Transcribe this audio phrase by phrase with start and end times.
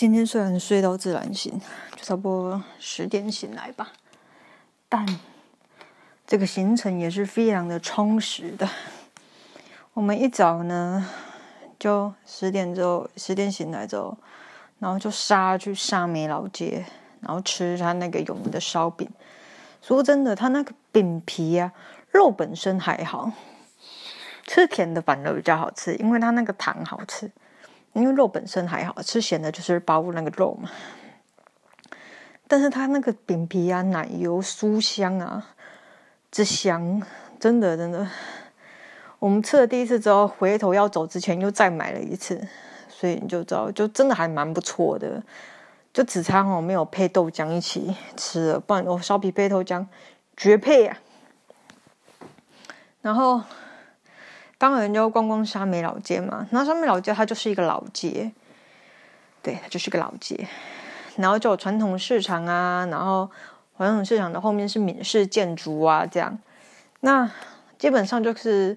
[0.00, 1.60] 今天虽然睡到自然醒，
[1.96, 3.88] 就差不多十点醒来吧，
[4.88, 5.04] 但
[6.24, 8.68] 这个行程也是非常的充实的。
[9.94, 11.04] 我们一早呢，
[11.80, 14.16] 就十点之后，十点醒来之后，
[14.78, 16.86] 然后就杀去沙梅老街，
[17.18, 19.10] 然后吃他那个有名的烧饼。
[19.82, 21.72] 说真的，他那个饼皮啊，
[22.12, 23.32] 肉本身还好，
[24.46, 27.32] 吃甜的反而比较好吃，因为他那个糖好吃。
[27.98, 30.70] 因为肉本身还好吃，咸的就是包那个肉嘛。
[32.46, 35.54] 但是它那个饼皮啊，奶油酥香啊，
[36.30, 37.02] 之香，
[37.38, 38.08] 真的真的。
[39.18, 42.40] 我们吃了第一次之后，回头要走之前又再买了一次，
[42.88, 45.22] 所以你就知道，就真的还蛮不错的。
[45.92, 49.84] 就只差哦，没有配豆浆一起吃了，不然我烧皮配豆浆
[50.36, 50.98] 绝配啊。
[53.02, 53.42] 然后。
[54.58, 58.32] 当然就逛逛沙美老街嘛，那沙美老街它就是一个老街，
[59.40, 60.48] 对，它就是个老街，
[61.14, 63.30] 然后就有传统市场啊，然后
[63.76, 66.36] 传统市场的后面是闽式建筑啊，这样，
[67.00, 67.30] 那
[67.78, 68.76] 基本上就是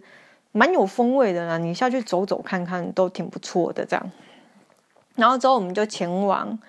[0.51, 4.11] 蛮有风味的啦，你下去走走看看都挺不错的这样，
[5.15, 6.59] 然后之后我们就前往，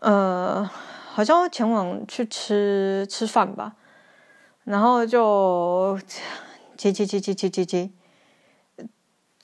[0.00, 0.70] 呃，
[1.14, 3.72] 好像前往去吃吃饭吧，
[4.64, 5.98] 然后就
[6.76, 7.90] 接接接接接接接。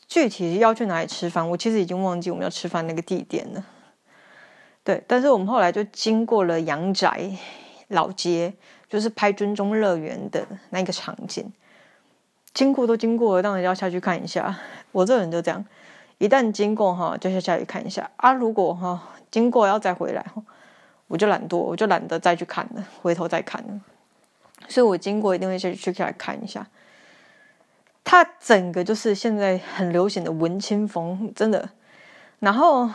[0.08, 3.64] 具体要去哪里吃饭，我其实已经忘记我们要吃饭那个地点了。
[4.82, 7.30] 对，但是我们后来就经过了阳宅
[7.88, 8.54] 老街，
[8.88, 11.52] 就是拍《军中乐园》的那个场景。
[12.54, 14.58] 经过都经过了，当然要下去看一下。
[14.92, 15.62] 我这人就这样，
[16.16, 18.32] 一旦经过哈，就下下去看一下啊。
[18.32, 20.24] 如果哈经过要再回来，
[21.06, 23.80] 我就懒惰，我就懒得再去看了，回头再看了。
[24.68, 26.66] 所以我经过一定会下去去来看一下。
[28.10, 31.68] 它整个就是现在很流行的文青风，真的。
[32.38, 32.86] 然后，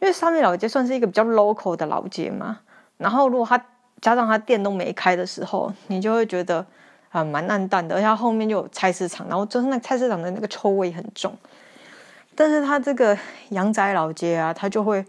[0.00, 2.58] 因为沙面老街算是一个比较 local 的老街嘛，
[2.96, 3.56] 然后如果它
[4.00, 6.66] 加上它店都没开的时候，你就会觉得
[7.10, 11.32] 啊蛮暗淡的，而且后面就有菜市场，然后就是那菜市场的那个臭味很重。
[12.34, 13.16] 但是它这个
[13.50, 15.06] 阳宅老街啊，它就会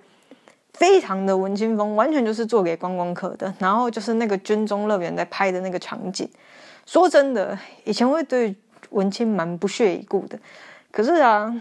[0.76, 3.52] 非常的文青风，完全就是做给观光客的。
[3.58, 6.30] 然后就是那个军中乐园在拍的那个场景，
[6.86, 8.56] 说真的，以前会对。
[8.90, 10.38] 文青蛮不屑一顾的，
[10.92, 11.54] 可是啊，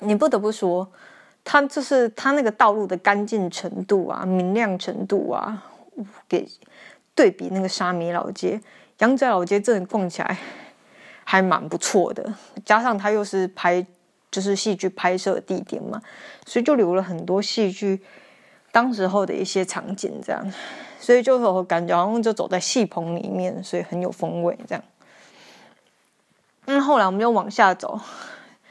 [0.00, 0.90] 你不得不说，
[1.42, 5.64] 他就是他那个道路的干净程度啊、明亮程度啊，
[6.28, 6.46] 给
[7.14, 8.60] 对比那个沙米老街、
[8.98, 10.36] 阳仔老街，这里逛起来
[11.24, 12.34] 还蛮不错的。
[12.64, 13.86] 加上它又是拍
[14.30, 16.02] 就是戏剧拍摄地点嘛，
[16.44, 18.02] 所以就留了很多戏剧
[18.72, 20.52] 当时候的一些场景，这样，
[20.98, 24.84] 所以就我感觉好像就走在戏棚里面，所以很有风味，这样。
[26.66, 28.00] 那后来我们就往下走，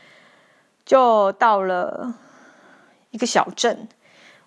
[0.84, 2.16] 就到了
[3.12, 3.88] 一个小镇，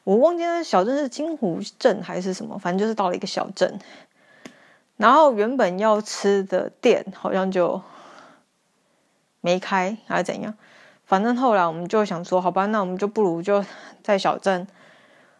[0.03, 3.79] 我忘记那小镇是金湖镇还是什么，反正就是到了一个小镇。
[4.97, 7.81] 然后原本要吃的店好像就
[9.41, 10.55] 没开，还是怎样？
[11.05, 13.65] 反正后来我们就想说，好吧，那我们就不如就
[14.03, 14.67] 在小镇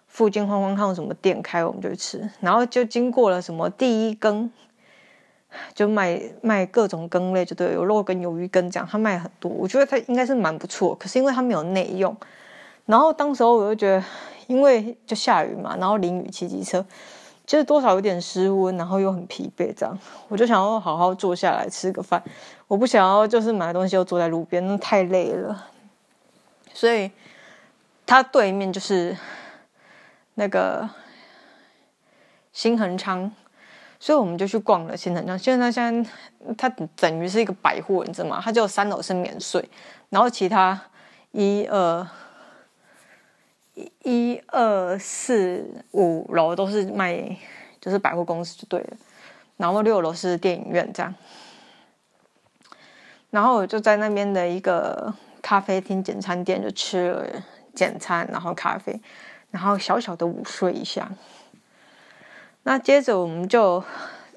[0.07, 2.31] 附近晃晃，看有什么店开，我们就去吃。
[2.41, 4.53] 然后就经过了什么第一更。
[5.75, 9.51] 就卖卖各种羹类，就对，有肉羹、鱿鱼羹这样，他卖很多。
[9.51, 12.17] 我觉得他应该是蛮不错，可是因为他没有内用。
[12.85, 14.05] 然后当时候我就觉得，
[14.47, 16.85] 因为就下雨嘛，然后淋雨骑机车，
[17.45, 22.23] 就是多少有点失温，然后又很疲惫，这样我就想要好好坐下来吃个饭。
[22.69, 25.67] 我不想要就是买东西又坐在路边，那太累了。
[26.73, 27.11] 所以
[28.05, 29.17] 他对面就是
[30.35, 30.89] 那个
[32.53, 33.33] 新恒昌。
[33.99, 35.39] 所以我们就去逛了新城乡。
[35.39, 36.11] 现在现在
[36.57, 38.41] 它等于是一个百货，你知道吗？
[38.43, 39.69] 它只有三楼是免税，
[40.11, 40.81] 然后其他
[41.33, 42.07] 一二
[43.75, 47.37] 一一二四五楼都是卖，
[47.81, 48.97] 就是百货公司就对了。
[49.57, 51.15] 然后六楼是电影院这样。
[53.31, 57.27] 然后我就在那边的一个咖啡厅简餐店就吃了
[57.75, 58.99] 简餐，然后咖啡，
[59.51, 61.11] 然后小小的午睡一下。
[62.69, 63.81] 那接着我们就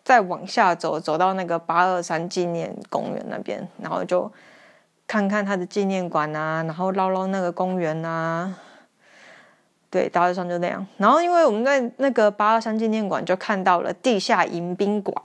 [0.03, 4.31] 再往下走，走到那个八二三纪念公园那边，然后就
[5.07, 8.55] 看看他的纪念馆啊，然后绕绕那个公园啊。
[9.89, 10.85] 对，大致上就那样。
[10.97, 15.15] 然后因为我们在那个八二三纪念馆就看到了地下迎宾馆，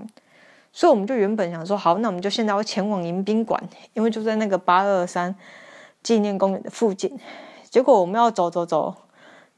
[0.73, 3.63] 所以我们就原本想说，好，那我们就现在要前往迎宾馆，
[3.93, 5.35] 因为就在那个八二三
[6.03, 7.21] 纪念公园的附近。
[7.69, 8.95] 结果我们要走走走。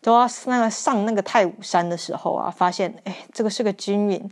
[0.06, 4.30] 都要那个上那个太武山的时候啊，发现哎，这个是个军营，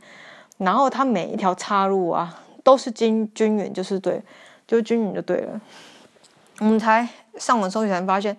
[0.59, 2.33] 然后它每一条岔路啊
[2.63, 4.23] 都是均均匀，就是对，
[4.69, 5.61] 就是均匀就对了。
[6.61, 8.37] 我们才上网搜才发现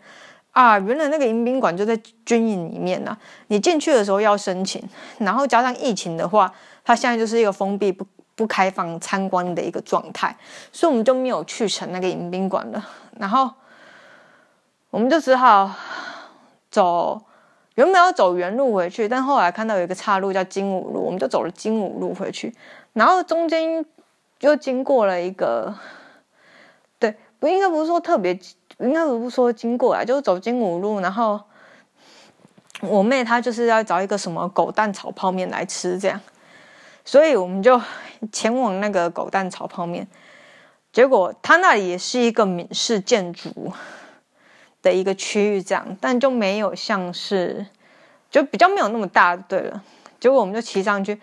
[0.51, 3.17] 啊，原来那个迎宾馆就在军营里面呐。
[3.47, 4.81] 你进去的时候要申请，
[5.17, 6.49] 然后加上疫情的话，
[6.85, 10.33] 它现在就是一个封闭不不开放参观的一个状态，
[10.71, 12.87] 所以我们就没有去成那个迎宾馆了。
[13.19, 13.51] 然后
[14.89, 15.69] 我们就只好
[16.71, 17.21] 走，
[17.75, 22.53] 原本要走原路回去，但后来看到有一个岔路叫金武路，我们就走了金武路回去。
[22.93, 23.85] 然后中间
[24.41, 25.75] 又经过了一个，
[26.99, 28.37] 对，不应该不是说特别。
[28.79, 31.39] 应该不是说经过啊，就是走金五路，然后
[32.81, 36.19] 我妹她就是要找一个什么狗蛋炒泡面来吃，这样，
[37.05, 37.81] 所以我们就
[38.33, 40.05] 前往那个狗蛋炒泡面。
[40.91, 43.71] 结果他那里也是一个闽式建筑
[44.85, 47.65] 的一个区域，这样，但就没有像是，
[48.29, 49.35] 就比较没有那么大。
[49.35, 49.83] 对了，
[50.19, 51.19] 结果我们就骑上去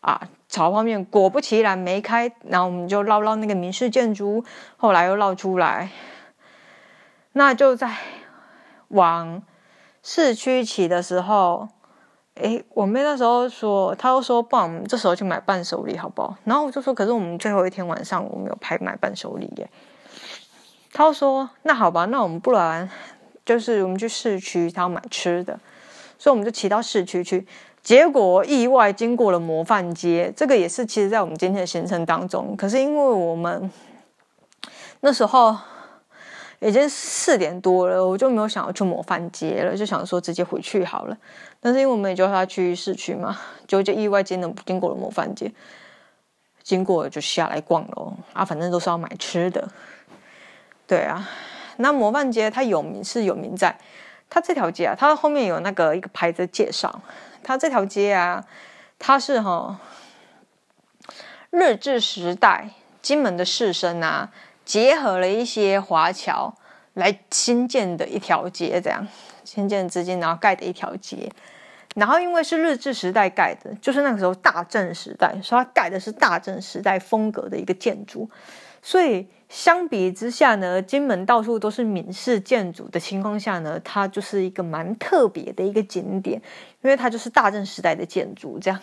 [0.00, 4.44] 啊，炒泡面，果不其然没开，然后我们就绕绕那个闽式建筑，
[4.76, 5.90] 后来又绕出来。
[7.34, 7.88] 那就在
[8.88, 9.40] 往
[10.02, 11.68] 市区骑的时候，
[12.34, 16.36] 哎，我妹那时候说，她又说，不然我们这时候去买伴手礼好不好？
[16.42, 19.70] 然后我就说，可是我们最后一天晚上我们有拍买伴手礼耶。
[20.94, 22.88] 他说，那好吧，那我们不然
[23.44, 25.60] 就是我们去市区，他要买吃的，
[26.18, 27.46] 所以我们就骑到市区去。
[27.82, 33.70] 结果意外经过了模范街，这个也是其实在我们今天的行程当中，可是因为我们
[35.00, 35.54] 那时候。
[36.60, 41.18] 已经四点多了，我就没有想要去模范街了，就想说直接回去好了。
[41.60, 45.52] 但是因为我们也叫他去市区嘛，就就意外经能经过了模范街，
[46.62, 48.14] 经过了就下来逛喽。
[48.32, 49.68] 啊，反正都是要买吃的。
[50.86, 51.28] 对啊，
[51.76, 53.78] 那模范街它有名是有名在，
[54.28, 57.02] 它这条街啊，它后面有那个一个牌子介绍，
[57.42, 58.44] 它这条街啊，
[58.98, 59.78] 它是哈
[61.50, 62.70] 日治时代
[63.00, 64.30] 金门的士绅啊。
[64.64, 66.54] 结合了一些华侨
[66.94, 69.06] 来新建的一条街，这样
[69.44, 71.30] 新建资金，然后盖的一条街。
[71.94, 78.26] 然后因为是日治时代盖的，就是那个时候大正时代，所以它盖的是大正时代风格的一个建筑。
[78.84, 86.40] 所以相比之下呢，金门到处都是闽式建筑的情况下呢，它就是一个蛮特别的一个景点，
[86.82, 88.78] 因为它就是大正时代的建筑这样。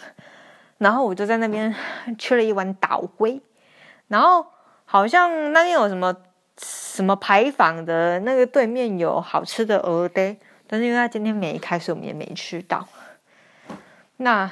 [0.80, 1.74] 然后我就在那边
[2.18, 3.40] 吃了一碗岛龟，
[4.08, 4.46] 然后。
[4.84, 6.14] 好像那天有什么
[6.58, 10.36] 什么牌坊的那个对面有好吃的鹅呆，
[10.68, 12.86] 但是因为他今天没开，所以我们也没吃到。
[14.18, 14.52] 那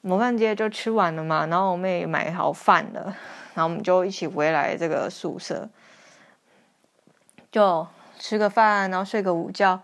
[0.00, 3.14] 模范街就吃完了嘛，然后我们也买好饭了，
[3.54, 5.68] 然后我们就一起回来这个宿舍，
[7.50, 7.86] 就
[8.18, 9.80] 吃个饭，然后睡个午觉，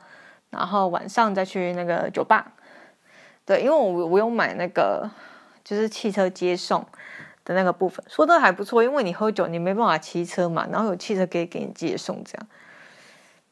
[0.50, 2.52] 然后晚上再去那个酒吧。
[3.44, 5.10] 对，因为我我有买那个
[5.62, 6.86] 就是汽车接送。
[7.46, 12.46] 的那个部分说的还不错，因为你喝酒你没办法骑车嘛，然后有汽车可以给你接送，这样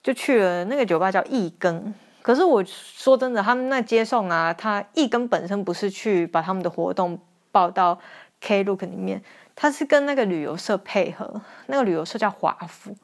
[0.02, 1.94] 就去了那个酒吧叫一根。
[2.22, 7.18] 可是我说真的，他们那接送啊，他一根本身不是去把他们的活动
[7.50, 8.00] 报到
[8.42, 9.22] Klook 里面，
[9.54, 12.96] 他是跟那个旅游社配合，那个旅游社叫华府。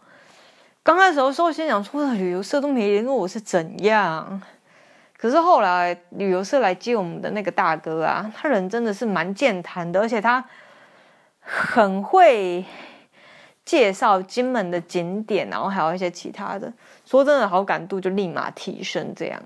[0.82, 4.42] 刚开始的时候，心想说旅游社都没联络我是怎样，
[5.16, 10.44] 可是后来旅游社来接我们的那个大哥啊，他人真的是蛮健谈的，而且他。
[11.50, 12.62] 很会
[13.64, 16.70] 介绍金门的景点，然后还有一些其他的。
[17.06, 19.14] 说真的，好感度就立马提升。
[19.16, 19.42] 这样，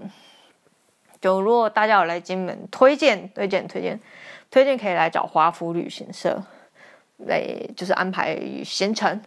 [1.20, 4.00] 就如果大家有来金门，推荐推荐推荐，
[4.52, 6.40] 推荐可以来找华福旅行社
[7.26, 7.42] 来，
[7.74, 9.20] 就是安排行程，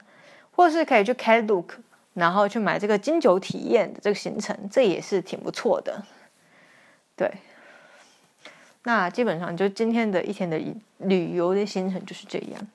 [0.52, 1.66] 或是可以去 Klook，
[2.14, 6.04] 然后去买这个金酒体验的这个行程，这也是挺不错的。
[7.16, 7.30] 对。
[8.84, 10.62] 那基本上就今天的一天的
[11.00, 12.68] 旅游的行程就是这样。